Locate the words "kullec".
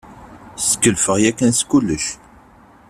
1.69-2.05